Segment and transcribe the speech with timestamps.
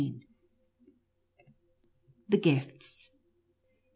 [2.27, 3.11] THE GIFTS.